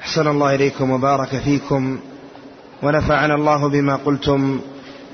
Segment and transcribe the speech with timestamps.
[0.00, 1.98] أحسن الله إليكم وبارك فيكم
[2.82, 4.60] ونفعنا الله بما قلتم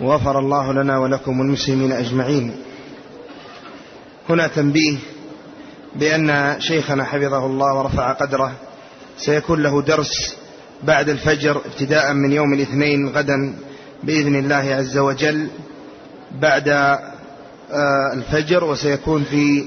[0.01, 2.56] وغفر الله لنا ولكم والمسلمين أجمعين.
[4.29, 4.98] هنا تنبيه
[5.96, 8.53] بأن شيخنا حفظه الله ورفع قدره
[9.19, 10.37] سيكون له درس
[10.83, 13.55] بعد الفجر ابتداء من يوم الاثنين غدا
[14.03, 15.49] بإذن الله عز وجل
[16.41, 16.97] بعد
[18.15, 19.65] الفجر وسيكون في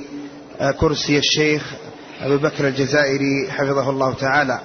[0.80, 1.74] كرسي الشيخ
[2.22, 4.60] أبو بكر الجزائري حفظه الله تعالى.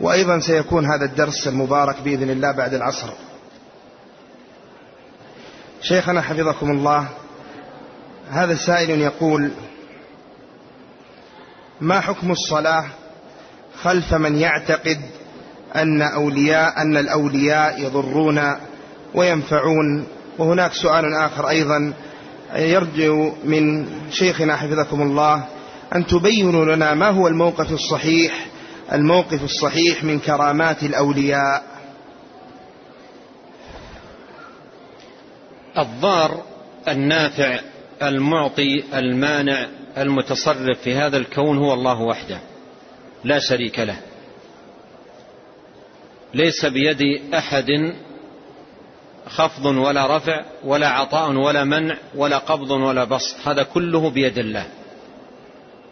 [0.00, 3.10] وأيضا سيكون هذا الدرس المبارك بإذن الله بعد العصر.
[5.82, 7.08] شيخنا حفظكم الله
[8.30, 9.50] هذا سائل يقول
[11.80, 12.84] ما حكم الصلاة
[13.82, 15.00] خلف من يعتقد
[15.76, 18.40] أن أولياء أن الأولياء يضرون
[19.14, 20.06] وينفعون؟
[20.38, 21.92] وهناك سؤال آخر أيضا
[22.54, 25.44] يرجو من شيخنا حفظكم الله
[25.94, 28.46] أن تبينوا لنا ما هو الموقف الصحيح
[28.92, 31.64] الموقف الصحيح من كرامات الأولياء.
[35.78, 36.42] الضار
[36.88, 37.60] النافع
[38.02, 42.40] المعطي المانع المتصرف في هذا الكون هو الله وحده
[43.24, 43.96] لا شريك له.
[46.34, 47.94] ليس بيد أحد
[49.26, 54.66] خفض ولا رفع ولا عطاء ولا منع ولا قبض ولا بسط هذا كله بيد الله.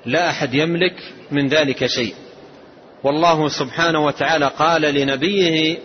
[0.07, 2.15] لا أحد يملك من ذلك شيء.
[3.05, 5.79] والله سبحانه وتعالى قال لنبيه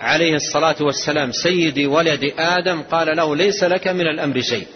[0.00, 4.66] عليه الصلاة والسلام سيدي ولد آدم قال له ليس لك من الأمر شيء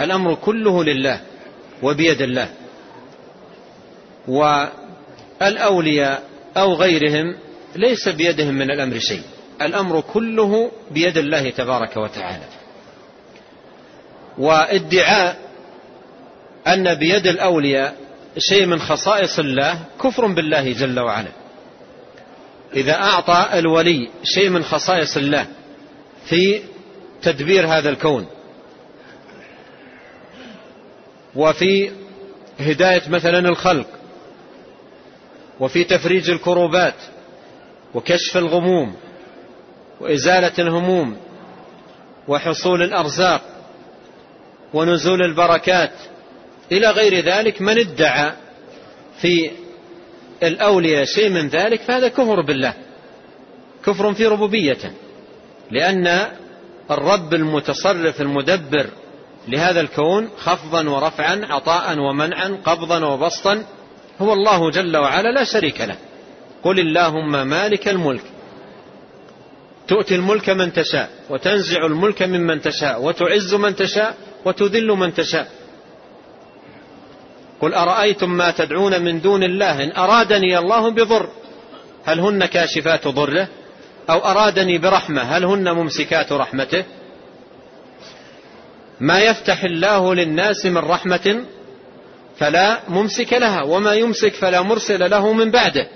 [0.00, 1.20] الأمر كله لله
[1.82, 2.48] وبيد الله
[5.40, 6.22] والأولياء
[6.56, 7.36] أو غيرهم
[7.76, 9.22] ليس بيدهم من الأمر شيء
[9.62, 12.44] الأمر كله بيد الله تبارك وتعالى.
[14.38, 15.36] وادعاء
[16.66, 17.96] أن بيد الأولياء
[18.38, 21.30] شيء من خصائص الله كفر بالله جل وعلا.
[22.74, 25.46] إذا أعطى الولي شيء من خصائص الله
[26.24, 26.62] في
[27.22, 28.26] تدبير هذا الكون
[31.34, 31.90] وفي
[32.60, 33.86] هداية مثلا الخلق
[35.60, 36.94] وفي تفريج الكروبات
[37.94, 38.96] وكشف الغموم
[40.00, 41.16] وإزالة الهموم
[42.28, 43.42] وحصول الأرزاق
[44.74, 45.92] ونزول البركات
[46.72, 48.32] إلى غير ذلك من ادعى
[49.20, 49.50] في
[50.42, 52.74] الأولياء شيء من ذلك فهذا كفر بالله
[53.84, 54.90] كفر في ربوبيته
[55.70, 56.26] لأن
[56.90, 58.86] الرب المتصرف المدبر
[59.48, 63.64] لهذا الكون خفضا ورفعا عطاء ومنعا قبضا وبسطا
[64.20, 65.96] هو الله جل وعلا لا شريك له.
[66.62, 68.22] قل اللهم مالك الملك.
[69.88, 75.48] تؤتي الملك من تشاء وتنزع الملك ممن تشاء وتعز من تشاء وتذل من تشاء.
[77.60, 81.28] قل أرأيتم ما تدعون من دون الله؟ إن أرادني الله بضر
[82.04, 83.48] هل هن كاشفات ضره؟
[84.10, 86.84] أو أرادني برحمة هل هن ممسكات رحمته؟
[89.00, 91.44] ما يفتح الله للناس من رحمة
[92.38, 95.88] فلا ممسك لها وما يمسك فلا مرسل له من بعده.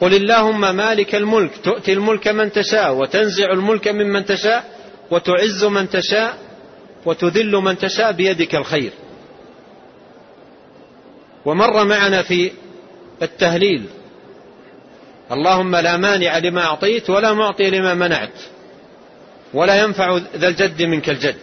[0.00, 4.64] قل اللهم مالك الملك تؤتي الملك من تشاء وتنزع الملك ممن تشاء
[5.10, 6.38] وتعز من تشاء
[7.06, 8.92] وتذل من تشاء بيدك الخير.
[11.44, 12.50] ومر معنا في
[13.22, 13.84] التهليل.
[15.32, 18.38] اللهم لا مانع لما أعطيت ولا معطي لما منعت
[19.54, 21.36] ولا ينفع ذا الجد منك الجد.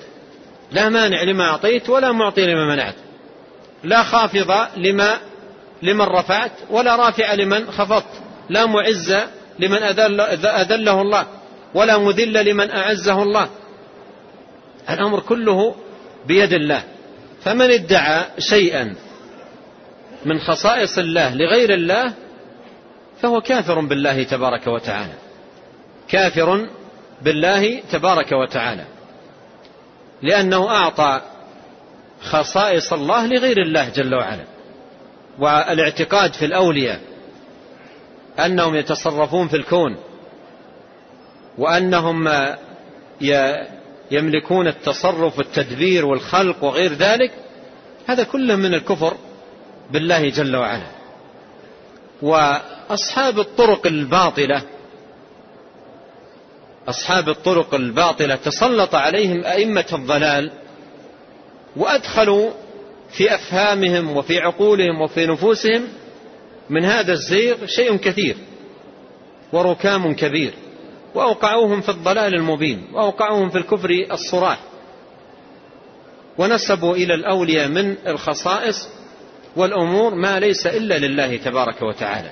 [0.72, 2.96] لا مانع لما أعطيت ولا معطي لما منعت.
[3.84, 5.18] لا خافض لما
[5.84, 8.22] لمن رفعت ولا رافع لمن خفضت.
[8.50, 9.16] لا معز
[9.60, 11.28] لمن أذل أذله الله
[11.74, 13.50] ولا مذل لمن أعزه الله.
[14.90, 15.76] الأمر كله
[16.28, 16.84] بيد الله.
[17.44, 18.96] فمن ادعى شيئا
[20.26, 22.14] من خصائص الله لغير الله
[23.22, 25.14] فهو كافر بالله تبارك وتعالى.
[26.08, 26.68] كافر
[27.22, 28.86] بالله تبارك وتعالى.
[30.22, 31.22] لأنه أعطى
[32.22, 34.44] خصائص الله لغير الله جل وعلا.
[35.40, 37.00] والإعتقاد في الأولياء
[38.40, 39.98] أنهم يتصرفون في الكون
[41.58, 42.30] وأنهم
[44.12, 47.32] يملكون التصرف والتدبير والخلق وغير ذلك
[48.08, 49.18] هذا كله من الكفر
[49.92, 51.02] بالله جل وعلا.
[52.22, 54.62] وأصحاب الطرق الباطلة
[56.88, 60.52] أصحاب الطرق الباطلة تسلط عليهم أئمة الضلال
[61.76, 62.52] وأدخلوا
[63.12, 65.88] في أفهامهم وفي عقولهم وفي نفوسهم
[66.70, 68.38] من هذا الزيغ شيء كثير
[69.54, 70.54] وركام كبير
[71.16, 74.60] وأوقعوهم في الضلال المبين وأوقعوهم في الكفر الصراح.
[76.38, 78.90] ونسبوا إلى الأولياء من الخصائص
[79.56, 82.30] والأمور ما ليس إلا لله تبارك وتعالى.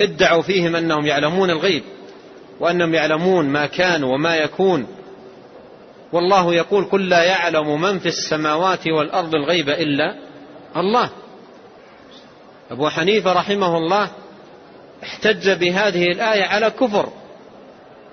[0.00, 1.82] ادعوا فيهم أنهم يعلمون الغيب
[2.60, 4.86] وأنهم يعلمون ما كان وما يكون.
[6.12, 10.14] والله يقول قل لا يعلم من في السماوات والأرض الغيب إلا
[10.76, 11.10] الله.
[12.70, 14.10] أبو حنيفة رحمه الله
[15.02, 17.08] احتج بهذه الآية على كفر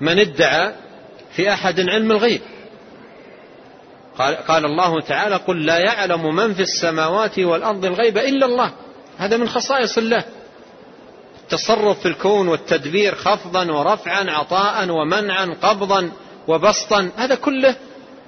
[0.01, 0.73] من ادعى
[1.31, 2.41] في أحد علم الغيب.
[4.19, 8.71] قال, قال الله تعالى قل لا يعلم من في السماوات والأرض الغيب إلا الله.
[9.17, 10.23] هذا من خصائص الله.
[11.43, 16.11] التصرف في الكون والتدبير خفضا ورفعا عطاء ومنعا قبضا
[16.47, 17.75] وبسطا هذا كله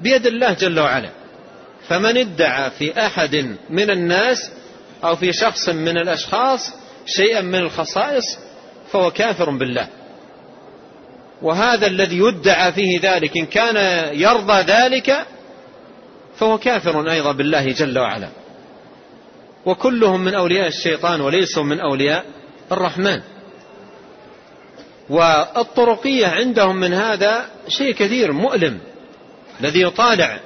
[0.02, 1.10] بيد الله جل وعلا.
[1.88, 4.52] فمن ادعى في أحد من الناس
[5.04, 6.74] أو في شخص من الأشخاص
[7.06, 8.38] شيئا من الخصائص
[8.92, 9.88] فهو كافر بالله.
[11.42, 15.26] وهذا الذي يدعى فيه ذلك إن كان يرضى ذلك
[16.42, 18.30] فهو كافر أيضا بالله جل وعلا.
[19.66, 22.26] وكلهم من أولياء الشيطان وليسوا من أولياء
[22.72, 23.22] الرحمن.
[25.10, 28.80] والطرقية عندهم من هذا شيء كثير مؤلم
[29.62, 30.40] الذي يطالع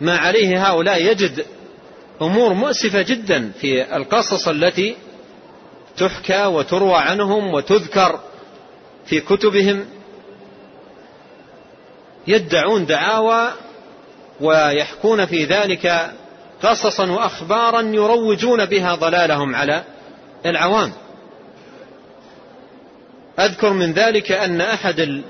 [0.00, 1.02] ما عليه هؤلاء.
[1.02, 1.46] يجد
[2.22, 4.96] أمور مؤسفة جدا في القصص التي
[5.96, 8.20] تحكى وتروى عنهم وتذكر
[9.06, 9.86] في كتبهم.
[12.26, 13.52] يدعون دعاوى
[14.42, 16.12] ويحكون في ذلك
[16.62, 19.84] قصصا وأخبارا يروجون بها ضلالهم على
[20.46, 20.92] العوام.
[23.38, 25.22] أذكر من ذلك أن أحد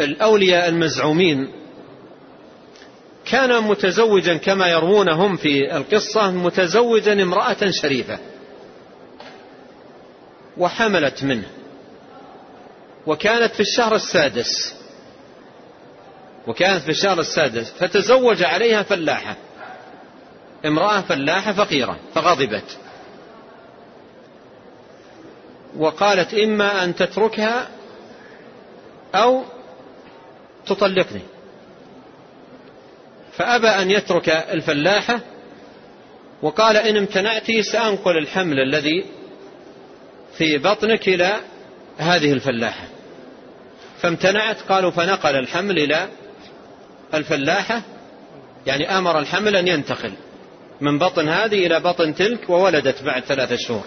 [0.00, 1.48] الأولياء المزعومين
[3.24, 8.18] كان متزوجا كما يروونهم في القصة متزوجا امرأة شريفة
[10.58, 11.48] وحملت منه
[13.06, 14.75] وكانت في الشهر السادس
[16.46, 19.36] وكانت في الشهر السادس فتزوج عليها فلاحة.
[20.66, 22.78] امرأة فلاحة فقيرة فغضبت.
[25.76, 27.68] وقالت إما أن تتركها
[29.14, 29.44] أو
[30.66, 31.22] تطلقني.
[33.32, 35.20] فأبى أن يترك الفلاحة
[36.42, 39.04] وقال إن امتنعت سأنقل الحمل الذي
[40.38, 41.36] في بطنك إلى
[41.98, 42.84] هذه الفلاحة.
[44.00, 46.08] فامتنعت قالوا فنقل الحمل إلى
[47.14, 47.82] الفلاحة
[48.66, 50.12] يعني أمر الحمل أن ينتقل
[50.80, 53.84] من بطن هذه إلى بطن تلك وولدت بعد ثلاثة شهور.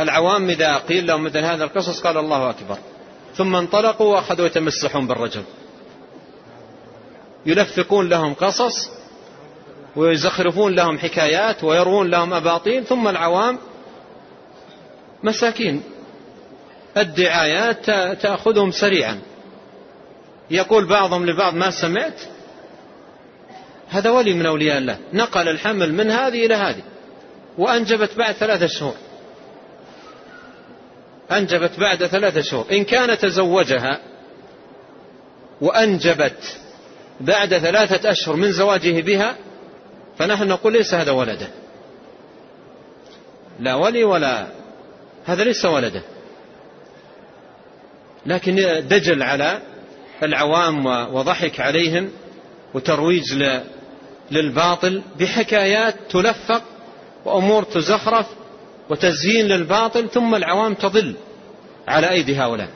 [0.00, 2.78] العوام إذا قيل لهم مثل هذا القصص قال الله أكبر.
[3.34, 5.42] ثم انطلقوا وأخذوا يتمسحون بالرجل.
[7.46, 8.90] يلفقون لهم قصص
[9.96, 12.84] ويزخرفون لهم حكايات ويروون لهم أباطيل.
[12.84, 13.58] ثم العوام
[15.22, 15.82] مساكين.
[16.96, 17.86] الدعايات
[18.22, 19.20] تأخذهم سريعا.
[20.50, 22.20] يقول بعضهم لبعض ما سمعت؟
[23.88, 24.98] هذا ولي من أولياء الله.
[25.12, 26.82] نقل الحمل من هذه إلى هذه.
[27.58, 28.94] وأنجبت بعد ثلاثة شهور.
[31.32, 32.66] أنجبت بعد ثلاثة شهور.
[32.72, 34.00] إن كان تزوجها
[35.60, 36.58] وأنجبت
[37.20, 39.36] بعد ثلاثة أشهر من زواجه بها
[40.18, 41.48] فنحن نقول ليس هذا ولده.
[43.60, 44.46] لا ولي ولا
[45.26, 46.02] هذا ليس ولده.
[48.26, 48.54] لكن
[48.88, 49.62] دجل على
[50.22, 52.10] العوام وضحك عليهم
[52.74, 53.44] وترويج
[54.30, 56.62] للباطل بحكايات تلفق
[57.24, 58.26] وأمور تزخرف
[58.90, 61.14] وتزيين للباطل ثم العوام تضل
[61.88, 62.68] على أيدي هؤلاء.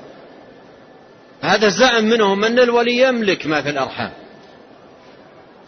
[1.40, 4.10] هذا زعم منهم أن الولي يملك ما في الأرحام.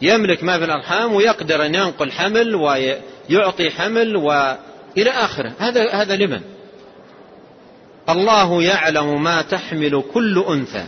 [0.03, 5.53] يملك ما في الأرحام ويقدر أن ينقل حمل ويعطي حمل وإلى آخره.
[5.59, 6.41] هذا هذا لمن؟
[8.09, 10.87] الله يعلم ما تحمل كل أنثى.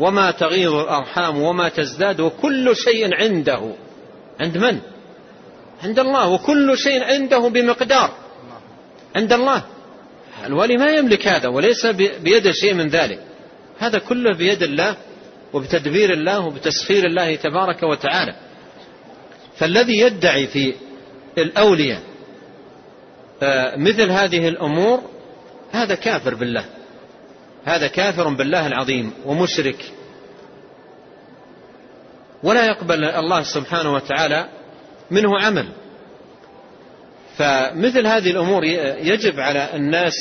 [0.00, 3.74] وما تغيض الأرحام وما تزداد وكل شيء عنده.
[4.40, 4.80] عند من؟
[5.82, 6.28] عند الله.
[6.28, 8.10] وكل شيء عنده بمقدار.
[9.16, 9.62] عند الله.
[10.46, 11.86] الولي ما يملك هذا وليس
[12.22, 13.20] بيد شيء من ذلك.
[13.78, 14.96] هذا كله بيد الله
[15.52, 18.34] وبتدبير الله وبتسخير الله تبارك وتعالى.
[19.56, 20.74] فالذي يدعي في
[21.38, 22.00] الأولياء
[23.42, 25.02] آه، مثل هذه الأمور
[25.72, 26.64] هذا كافر بالله.
[27.68, 29.92] هذا كافر بالله العظيم ومشرك.
[32.42, 34.48] ولا يقبل الله سبحانه وتعالى
[35.10, 35.68] منه عمل.
[37.38, 40.14] فمثل هذه الأمور يجب على الناس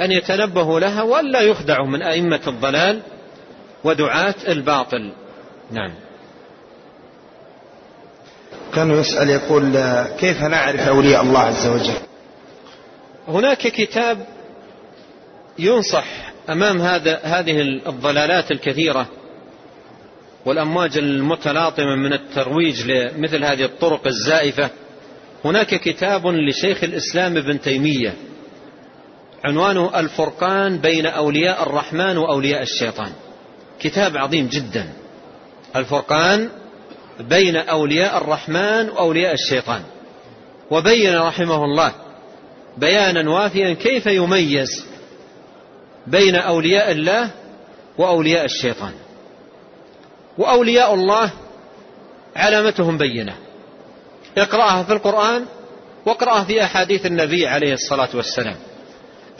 [0.00, 3.00] أن يتنبهوا لها وألا يخدعوا من أئمة الضلال
[3.84, 5.12] ودعاة الباطل.
[5.70, 5.92] نعم.
[8.74, 9.72] كان يسأل يقول
[10.20, 11.98] كيف نعرف أولياء الله عز وجل؟
[13.28, 14.26] هناك كتاب
[15.58, 19.08] ينصح أمام هذا هذه الضلالات الكثيرة
[20.46, 24.70] والأمواج المتلاطمة من الترويج لمثل هذه الطرق الزائفة
[25.44, 28.14] هناك كتاب لشيخ الإسلام ابن تيمية
[29.44, 33.12] عنوانه الفرقان بين أولياء الرحمن وأولياء الشيطان.
[33.80, 34.88] كتاب عظيم جدا.
[35.76, 36.48] الفرقان
[37.20, 39.82] بين أولياء الرحمن وأولياء الشيطان.
[40.70, 41.92] وبين رحمه الله
[42.78, 44.91] بيانا وافيا كيف يميز
[46.06, 47.30] بين أولياء الله
[47.98, 48.92] وأولياء الشيطان.
[50.38, 51.30] وأولياء الله
[52.36, 53.36] علامتهم بينة.
[54.38, 55.44] اقرأها في القرآن
[56.06, 58.56] واقرأها في أحاديث النبي عليه الصلاة والسلام.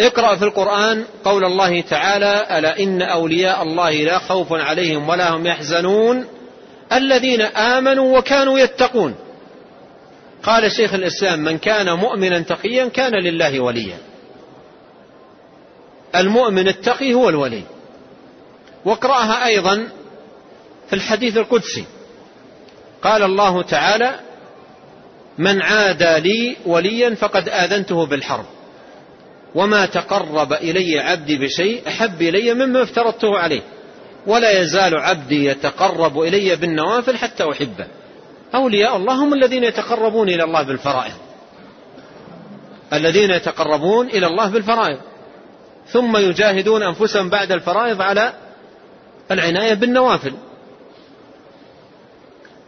[0.01, 5.47] اقرأ في القرآن قول الله تعالى ألا إن أولياء الله لا خوف عليهم ولا هم
[5.47, 6.25] يحزنون
[6.93, 9.15] الذين آمنوا وكانوا يتقون.
[10.43, 13.97] قال شيخ الإسلام من كان مؤمنا تقيا كان لله وليا.
[16.17, 17.63] المؤمن التقي هو الولي.
[18.85, 19.89] واقرأها أيضا
[20.89, 21.85] في الحديث القدسي.
[23.03, 24.21] قال الله تعالى
[25.39, 28.45] من عادى لي وليا فقد آذنته بالحرب.
[29.55, 33.63] وما تقرب إلي عبدي بشيء أحب إلي مما افترضته عليه.
[34.27, 37.87] ولا يزال عبدي يتقرب إلي بالنوافل حتى أحبه.
[38.55, 41.15] أولياء الله هم الذين يتقربون إلى الله بالفرائض.
[42.93, 44.99] الذين يتقربون إلى الله بالفرائض.
[45.89, 48.33] ثم يجاهدون أنفسهم بعد الفرائض على
[49.31, 50.35] العناية بالنوافل.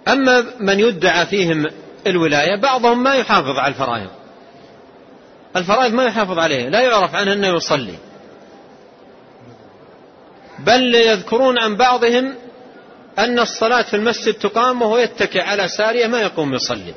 [0.08, 1.66] أما من يدعى فيهم
[2.06, 4.10] الولاية بعضهم ما يحافظ على الفرائض.
[5.56, 7.98] الفرائض ما يحافظ عليه لا يعرف عنه أنه يصلي.
[10.58, 12.34] بل يذكرون عن بعضهم
[13.18, 16.94] أن الصلاة في المسجد تقام وهو يتكئ على سارية ما يقوم يصلي.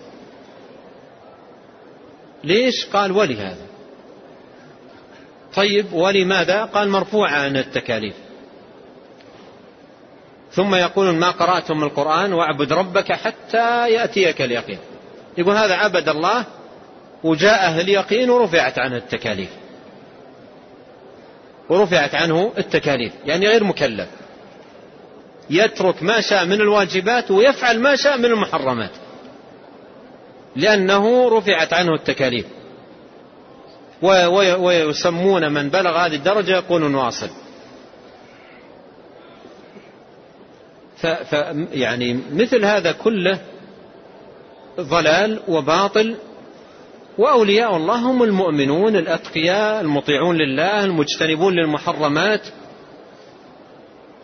[2.44, 3.68] ليش؟ قال ولي هذا
[5.58, 8.14] طيب ولماذا؟ قال مرفوعة عن التكاليف.
[10.52, 14.78] ثم يقولون ما قرأتم القرآن واعبد ربك حتى يأتيك اليقين.
[15.38, 16.46] يقول هذا عبد الله
[17.24, 19.50] وجاءه اليقين ورفعت عنه التكاليف.
[21.70, 24.08] ورفعت عنه التكاليف يعني غير مكلف.
[25.50, 28.92] يترك ما شاء من الواجبات ويفعل ما شاء من المحرمات.
[30.56, 32.46] لأنه رفعت عنه التكاليف.
[34.02, 37.30] ويسمون من بلغ هذه الدرجة يقولون واصل
[40.98, 41.06] ف
[41.72, 43.40] يعني مثل هذا كله
[44.80, 46.16] ضلال وباطل
[47.18, 52.42] وأولياء الله هم المؤمنون الأتقياء المطيعون لله المجتنبون للمحرمات.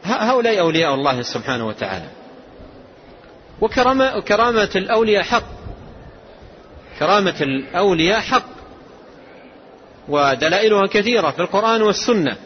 [0.04, 2.08] هؤلاء أولياء الله سبحانه وتعالى.
[3.62, 5.44] وكرامة كرامة الأولياء حق.
[7.00, 8.53] كرامة الأولياء حق.
[10.10, 12.38] ودلائلها كثيرة في القرآن والسنة.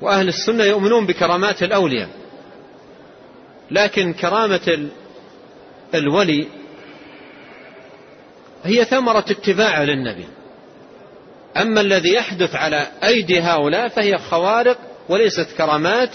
[0.00, 2.08] وأهل السنة يؤمنون بكرامات الأولياء.
[3.70, 4.88] لكن كرامة
[5.94, 6.46] الولي
[8.64, 10.24] هي ثمرة اتباع للنبي.
[11.56, 16.10] أما الذي يحدث على أيدي هؤلاء فهي خوارق وليست كرامات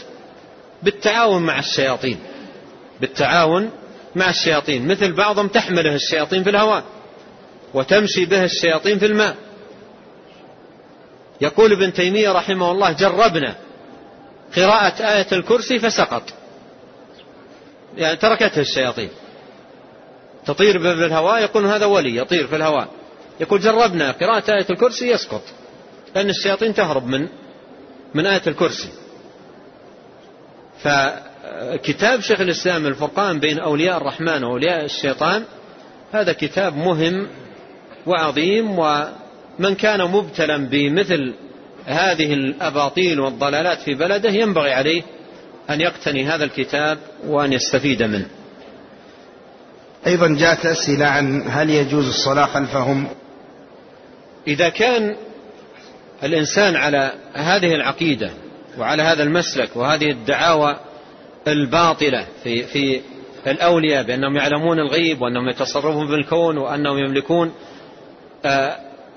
[0.84, 2.20] بالتعاون مع الشياطين.
[3.02, 3.72] بالتعاون
[4.16, 4.88] مع الشياطين.
[4.88, 6.84] مثل بعضهم تحمله الشياطين في الهواء.
[7.74, 9.36] وتمشي به الشياطين في الماء.
[11.42, 13.56] يقول ابن تيمية رحمه الله جربنا
[14.56, 16.24] قراءة آية الكرسي فسقط.
[17.98, 19.10] يعني تركته الشياطين.
[20.46, 22.88] تطير في الهواء يقول هذا ولي يطير في الهواء.
[23.40, 25.42] يقول جربنا قراءة آية الكرسي يسقط.
[26.16, 27.28] لأن الشياطين تهرب من
[28.14, 28.90] من آية الكرسي.
[30.82, 35.44] فكتاب شيخ الإسلام الفرقان بين أولياء الرحمن وأولياء الشيطان
[36.12, 37.28] هذا كتاب مهم
[38.06, 41.34] وعظيم ومن كان مبتلا بمثل
[41.86, 45.04] هذه الأباطيل والضلالات في بلده ينبغي عليه
[45.70, 48.28] أن يقتني هذا الكتاب وأن يستفيد منه.
[50.08, 53.08] أيضا جاءت أسئلة عن هل يجوز الصلاة خلفهم؟
[54.48, 55.16] إذا كان
[56.24, 58.32] الإنسان على هذه العقيدة
[58.78, 60.80] وعلى هذا المسلك وهذه الدعاوى
[61.48, 63.02] الباطلة في في
[63.48, 67.54] الأولياء بأنهم يعلمون الغيب وأنهم يتصرفون بالكون وأنهم يملكون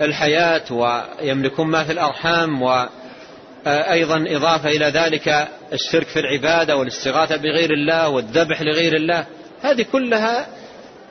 [0.00, 8.09] الحياة ويملكون ما في الأرحام وأيضا إضافة إلى ذلك الشرك في العبادة والاستغاثة بغير الله
[8.09, 9.26] والذبح لغير الله.
[9.62, 10.47] هذه كلها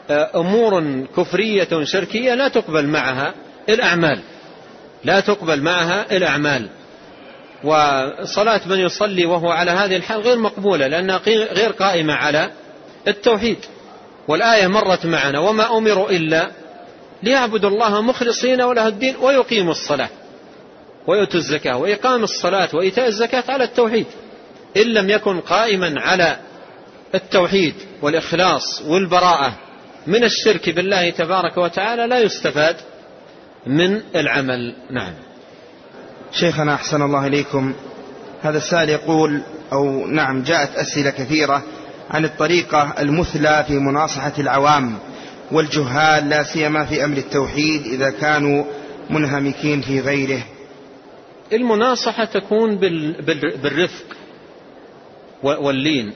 [0.09, 3.33] آه، أمور كفرية شركية لا تقبل معها
[3.69, 4.19] الأعمال.
[5.03, 6.69] لا تقبل معها الأعمال.
[7.63, 12.51] وصلاة من يصلي وهو على هذه الحال غير مقبولة لأنها غير قائمة على
[13.07, 13.57] التوحيد.
[14.27, 16.51] والآية مرت معنا وما أمروا إلا
[17.23, 20.09] ليعبدوا الله مخلصين وله الدين ويقيموا الصلاة
[21.07, 24.05] ويؤتوا الزكاة وإقام الصلاة وإيتاء الزكاة على التوحيد.
[24.77, 26.37] إن لم يكن قائما على
[27.15, 29.53] التوحيد والإخلاص والبراءة
[30.07, 32.75] من الشرك بالله تبارك وتعالى لا يستفاد
[33.67, 34.75] من العمل.
[34.91, 35.13] نعم.
[36.31, 37.73] شيخنا أحسن الله إليكم.
[38.41, 39.41] هذا السائل يقول
[39.73, 41.63] أو نعم جاءت أسئلة كثيرة
[42.09, 44.97] عن الطريقة المثلى في مناصحة العوام.
[45.51, 48.63] والجهال لا سيما في أمر التوحيد إذا كانوا
[49.09, 50.43] منهمكين في غيره.
[51.53, 52.75] المناصحة تكون
[53.63, 54.05] بالرفق
[55.43, 56.13] واللين.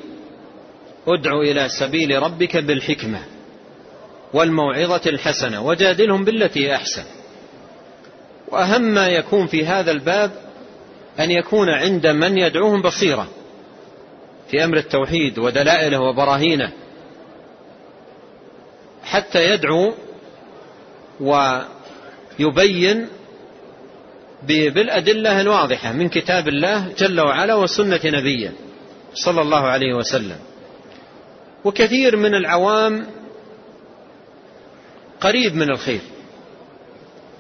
[1.08, 3.20] ادع إلى سبيل ربك بالحكمة
[4.34, 7.04] والموعظة الحسنة وجادلهم بالتي أحسن.
[8.48, 10.32] وأهم ما يكون في هذا الباب
[11.20, 13.28] أن يكون عند من يدعوهم بصيرة
[14.52, 16.72] في أمر التوحيد ودلائله وبراهينه.
[19.10, 19.94] حتى يدعو
[21.20, 23.08] ويبين
[24.48, 28.52] بالأدلة الواضحة من كتاب الله جل وعلا وسنة نبيه
[29.14, 30.38] صلى الله عليه وسلم.
[31.66, 33.08] وكثير من العوام
[35.22, 36.02] قريب من الخير.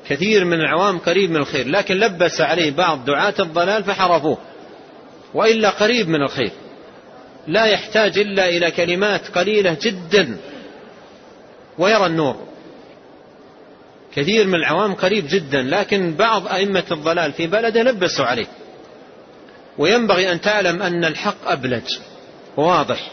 [0.09, 4.37] كثير من العوام قريب من الخير لكن لبس عليه بعض دعاة الضلال فحرفوه
[5.33, 6.51] وإلا قريب من الخير.
[7.47, 10.37] لا يحتاج إلا إلى كلمات قليلة جدا
[11.79, 12.35] ويرى النور.
[14.15, 18.47] كثير من العوام قريب جدا لكن بعض أئمة الضلال في بلده لبسوا عليه.
[19.77, 21.97] وينبغي أن تعلم أن الحق أبلج
[22.57, 23.11] وواضح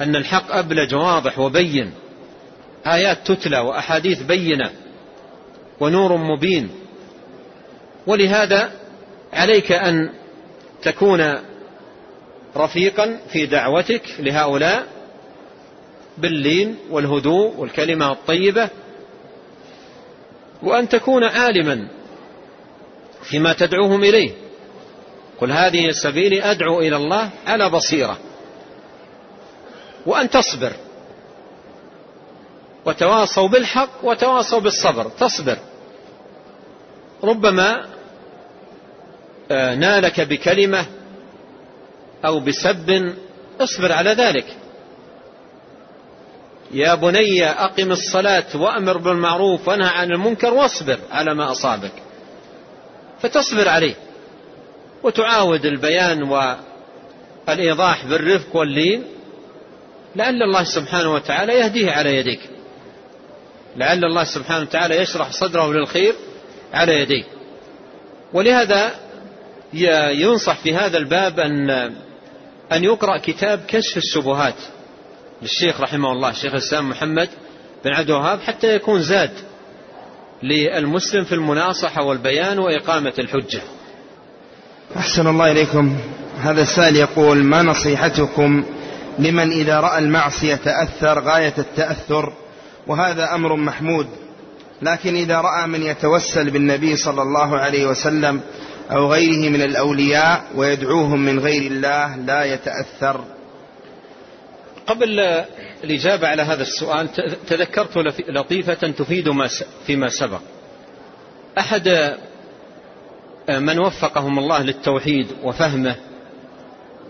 [0.00, 1.92] أن الحق أبلج وواضح وبين.
[2.86, 4.70] آيات تتلى وأحاديث بينة
[5.80, 6.70] ونور مبين.
[8.06, 8.72] ولهذا
[9.32, 10.10] عليك أن
[10.82, 11.34] تكون
[12.56, 14.86] رفيقا في دعوتك لهؤلاء
[16.18, 18.68] باللين والهدوء والكلمة الطيبة
[20.62, 21.88] وأن تكون عالما
[23.22, 24.30] فيما تدعوهم إليه.
[25.40, 28.18] قل هذه سبيلي أدعو إلى الله على بصيرة
[30.06, 30.72] وأن تصبر
[32.84, 35.58] وتواصوا بالحق وتواصوا بالصبر تصبر.
[37.24, 37.86] ربما
[39.50, 40.86] آه، نالك بكلمة
[42.24, 43.14] أو بسب
[43.60, 44.61] اصبر على ذلك.
[46.72, 51.92] يا بني أقم الصلاة وأمر بالمعروف وانهى عن المنكر واصبر على ما أصابك.
[53.22, 53.94] فتصبر عليه
[55.02, 56.22] وتعاود البيان
[57.48, 59.04] والإيضاح بالرفق واللين
[60.16, 62.40] لعل الله سبحانه وتعالى يهديه على يديك.
[63.76, 66.14] لعل الله سبحانه وتعالى يشرح صدره للخير
[66.72, 67.24] على يديه.
[68.32, 68.90] ولهذا
[70.12, 71.70] ينصح في هذا الباب أن
[72.72, 74.54] أن يقرأ كتاب كشف الشبهات.
[75.42, 77.28] للشيخ رحمه الله الشيخ الإسلام محمد
[77.84, 79.30] بن عبد الوهاب حتى يكون زاد
[80.42, 83.60] للمسلم في المناصحة والبيان وإقامة الحجة.
[84.96, 85.96] أحسن الله إليكم.
[86.40, 88.64] هذا السائل يقول ما نصيحتكم
[89.18, 92.32] لمن إذا رأى المعصية تأثر غاية التأثر؟
[92.86, 94.06] وهذا أمر محمود.
[94.82, 98.40] لكن إذا رأى من يتوسل بالنبي صلى الله عليه وسلم
[98.90, 103.24] أو غيره من الأولياء ويدعوهم من غير الله لا يتأثر.
[104.92, 105.20] قبل
[105.84, 107.08] الإجابة على هذا السؤال
[107.48, 107.96] تذكرت
[108.28, 109.48] لطيفة تفيد ما
[109.86, 110.40] فيما سبق.
[111.58, 112.16] أحد
[113.48, 115.96] من وفقهم الله للتوحيد وفهمه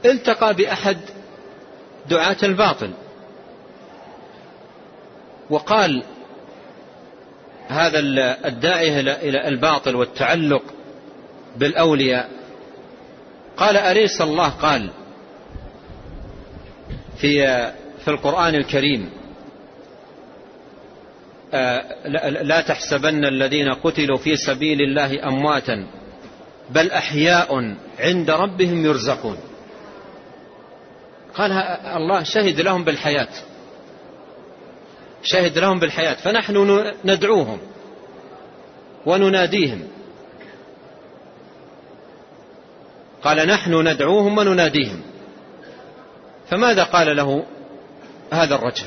[0.05, 0.99] التقى بأحد
[2.11, 2.91] دعاة الباطل.
[5.51, 6.03] وقال
[7.69, 7.99] هذا
[8.49, 10.63] الداعية إلى الباطل والتعلق
[11.57, 12.31] بالأولياء.
[13.57, 14.91] قال أليس الله؟ قال
[17.23, 17.73] في
[18.05, 19.11] في القرآن الكريم.
[21.55, 22.09] آه،
[22.43, 25.87] لا تحسبن الذين قتلوا في سبيل الله أمواتا
[26.71, 29.37] بل أحياء عند ربهم يرزقون.
[31.35, 31.53] قال
[31.97, 33.29] الله شهد لهم بالحياة.
[35.23, 36.15] شهد لهم بالحياة.
[36.15, 37.59] فنحن ندعوهم
[39.07, 39.89] ونناديهم.
[43.23, 45.12] قال نحن ندعوهم ونناديهم.
[46.53, 47.45] فماذا قال له
[48.33, 48.87] هذا الرجل؟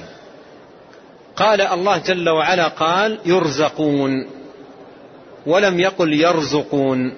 [1.36, 4.28] قال الله جل وعلا قال يرزقون
[5.45, 7.13] ولم يقل يرزقون.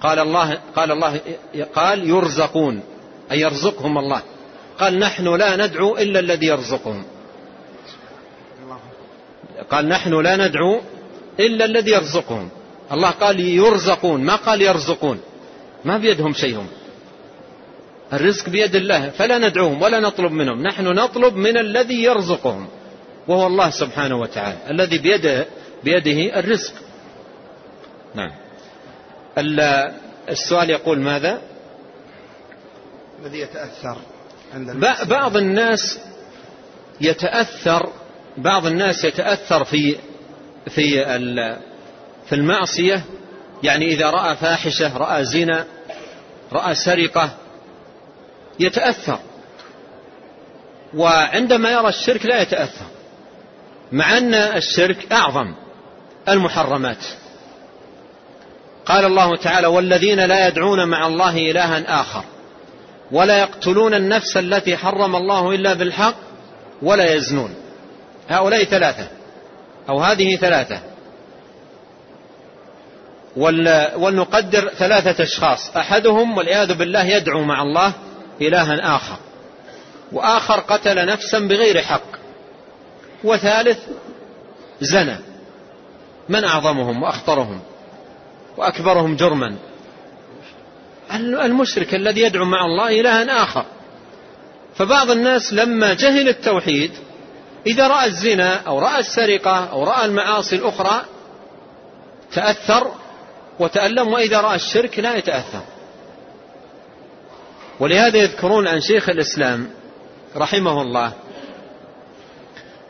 [0.00, 1.20] قال الله قال الله
[1.74, 2.80] قال يرزقون
[3.32, 4.22] أي يرزقهم الله.
[4.78, 7.04] قال نحن لا ندعو إلا الذي يرزقهم.
[9.70, 10.80] قال نحن لا ندعو
[11.40, 12.48] إلا الذي يرزقهم.
[12.92, 14.24] الله قال يرزقون.
[14.24, 15.20] ما قال يرزقون؟
[15.84, 16.66] ما بيدهم شيء
[18.12, 20.62] الرزق بيد الله فلا ندعوهم ولا نطلب منهم.
[20.62, 22.68] نحن نطلب من الذي يرزقهم
[23.28, 25.46] وهو الله سبحانه وتعالى الذي بيده,
[25.84, 26.72] بيده الرزق.
[28.14, 28.32] نعم.
[30.28, 31.40] السؤال يقول ماذا؟
[33.22, 33.96] الذي يتأثر
[34.54, 34.70] عند
[35.08, 35.98] بعض الناس
[37.00, 37.92] يتأثر
[38.36, 39.96] بعض الناس يتأثر في
[40.68, 41.04] في
[42.26, 43.04] في المعصية.
[43.62, 45.64] يعني إذا رأى فاحشة رأى زنا
[46.52, 47.30] رأى سرقة
[48.60, 49.18] يتأثر.
[50.94, 52.86] وعندما يرى الشرك لا يتأثر
[53.92, 55.54] مع أن الشرك أعظم
[56.28, 57.04] المحرمات.
[58.86, 62.24] قال الله تعالى والذين لا يدعون مع الله إلها آخر
[63.12, 66.16] ولا يقتلون النفس التي حرم الله إلا بالحق
[66.82, 67.54] ولا يزنون.
[68.28, 69.08] هؤلاء ثلاثة
[69.88, 70.80] أو هذه ثلاثة.
[73.96, 77.92] ولنقدر ثلاثة أشخاص أحدهم والعياذ بالله يدعو مع الله
[78.40, 79.16] إلها آخر.
[80.12, 82.16] وآخر قتل نفسا بغير حق.
[83.24, 83.78] وثالث
[84.80, 85.18] زنى.
[86.28, 87.60] من أعظمهم وأخطرهم
[88.56, 89.56] وأكبرهم جرما.
[91.14, 93.64] المشرك الذي يدعو مع الله إلها آخر.
[94.76, 96.90] فبعض الناس لما جهل التوحيد
[97.66, 101.02] إذا رأى الزنا أو رأى السرقة أو رأى المعاصي الأخرى
[102.32, 102.90] تأثر
[103.58, 105.62] وتألم وإذا رأى الشرك لا يتأثر.
[107.80, 109.70] ولهذا يذكرون عن شيخ الإسلام
[110.36, 111.12] رحمه الله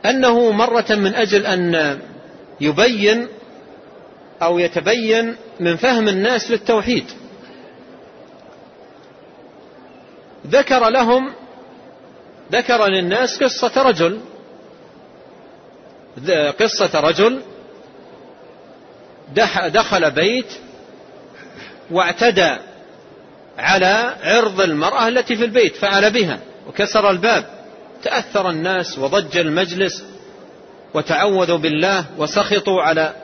[0.05, 1.99] أنه مرة من أجل أن
[2.61, 3.29] يبين
[4.43, 7.05] أو يتبين من فهم الناس للتوحيد.
[10.47, 11.33] ذكر لهم
[12.53, 14.21] ذكر للناس قصة رجل
[16.61, 17.43] قصة رجل
[19.69, 20.53] دخل بيت
[21.91, 22.57] واعتدى
[23.59, 26.39] على عرض المرأة التي في البيت فعل بها
[26.69, 27.45] وكسر الباب.
[28.03, 30.05] تأثر الناس وضج المجلس
[30.95, 33.15] وتعوذوا بالله وسخطوا على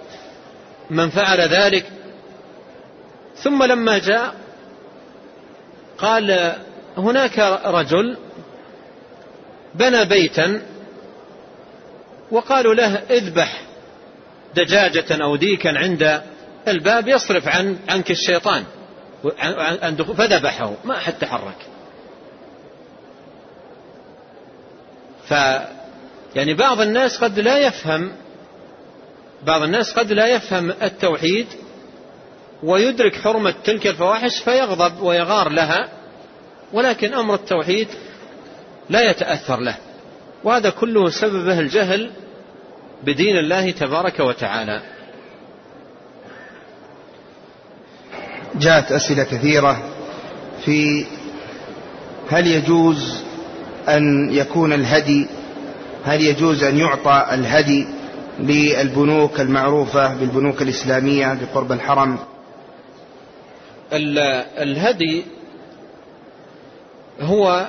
[0.91, 1.87] من فعل ذلك.
[3.37, 4.35] ثم لما جاء
[5.99, 6.57] قال
[6.97, 8.17] هناك رجل
[9.75, 10.63] بنى بيتا
[12.31, 13.63] وقالوا له اذبح
[14.55, 16.23] دجاجة أو ديكا عند
[16.69, 18.65] الباب يصرف عن عنك الشيطان.
[20.17, 21.67] فذبحه ما أحد تحرك.
[25.29, 25.31] ف
[26.37, 28.13] يعني بعض الناس قد لا يفهم
[29.47, 31.47] بعض الناس قد لا يفهم التوحيد
[32.63, 35.89] ويدرك حرمة تلك الفواحش فيغضب ويغار لها
[36.73, 37.89] ولكن أمر التوحيد
[38.91, 39.77] لا يتأثر له.
[40.45, 42.11] وهذا كله سببه الجهل
[43.03, 44.83] بدين الله تبارك وتعالى.
[48.55, 49.83] جاءت أسئلة كثيرة
[50.65, 51.07] في
[52.31, 53.23] هل يجوز
[53.89, 55.27] أن يكون الهدي
[56.05, 57.87] هل يجوز أن يعطى الهدي
[58.41, 62.19] للبنوك المعروفة بالبنوك الإسلامية بقرب الحرم؟
[64.63, 65.25] الهدي
[67.21, 67.67] هو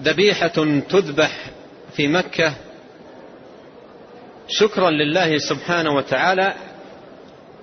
[0.00, 1.50] ذبيحة تذبح
[1.96, 2.52] في مكة.
[4.48, 6.54] شكرا لله سبحانه وتعالى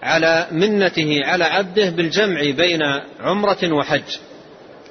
[0.01, 2.79] على منته على عبده بالجمع بين
[3.19, 4.17] عمرة وحج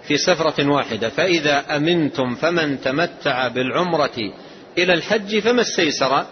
[0.09, 1.09] في سفرة واحدة.
[1.09, 4.33] فإذا أمنتم فمن تمتع بالعمرة
[4.79, 6.25] إلى الحج فما استيسر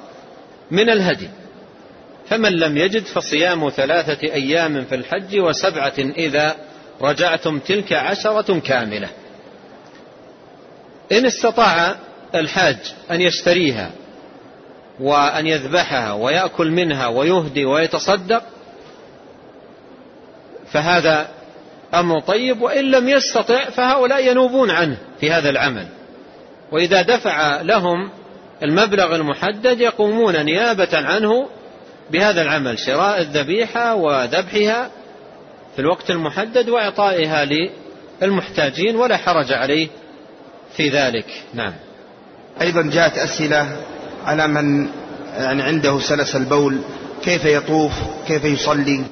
[0.70, 1.28] من الهدي.
[2.28, 6.56] فمن لم يجد فصيام ثلاثة أيام في الحج وسبعة إذا
[7.00, 9.08] رجعتم تلك عشرة كاملة.
[11.12, 11.96] إن استطاع
[12.34, 12.78] الحاج
[13.10, 13.90] أن يشتريها
[15.00, 18.42] وأن يذبحها ويأكل منها ويهدي ويتصدق
[20.72, 21.28] فهذا
[21.94, 25.86] أمر طيب وإن لم يستطع فهؤلاء ينوبون عنه في هذا العمل.
[26.72, 28.10] وإذا دفع لهم
[28.62, 31.48] المبلغ المحدد يقومون نيابة عنه
[32.10, 34.90] بهذا العمل شراء الذبيحة وذبحها
[35.74, 37.48] في الوقت المحدد وإعطائها
[38.22, 39.88] للمحتاجين ولا حرج عليه
[40.76, 41.42] في ذلك.
[41.54, 41.72] نعم.
[42.60, 43.76] أيضا جاءت أسئلة
[44.24, 44.88] على من
[45.38, 46.78] يعني عنده سلس البول
[47.22, 47.92] كيف يطوف؟
[48.26, 49.04] كيف يصلي؟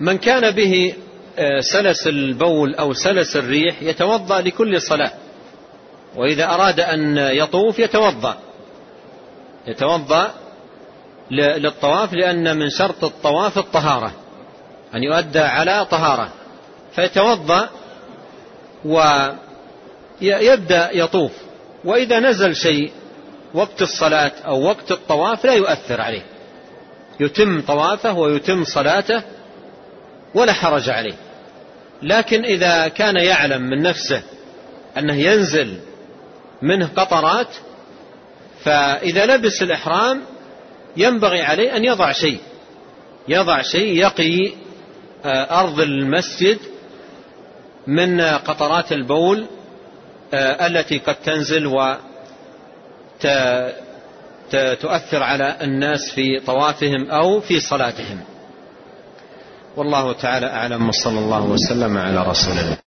[0.00, 0.94] من كان به
[1.38, 5.10] آه، سلس البول أو سلس الريح يتوضأ لكل صلاة.
[6.16, 8.36] وإذا أراد أن يطوف يتوضأ.
[9.66, 10.34] يتوضأ
[11.30, 14.12] للطواف لأن من شرط الطواف الطهارة.
[14.94, 16.28] أن يؤدى على طهارة.
[16.94, 17.68] فيتوضأ
[20.22, 21.32] ويبدأ يطوف.
[21.84, 22.92] وإذا نزل شيء
[23.54, 26.22] وقت الصلاة أو وقت الطواف لا يؤثر عليه.
[27.20, 29.22] يتم طوافه ويتم صلاته
[30.34, 31.14] ولا حرج عليه.
[32.02, 34.22] لكن إذا كان يعلم من نفسه
[34.98, 35.78] أنه ينزل
[36.62, 37.48] منه قطرات
[38.64, 40.22] فإذا لبس الإحرام
[40.96, 42.40] ينبغي عليه أن يضع شيء.
[43.28, 44.52] يضع شيء يقي
[45.24, 46.58] آه، أرض المسجد
[47.86, 49.46] من قطرات البول
[50.34, 51.66] آه، التي قد تنزل
[54.80, 58.20] تؤثر على الناس في طوافهم أو في صلاتهم.
[59.76, 62.83] والله تعالى أعلم وصلى الله وسلم على رسول الله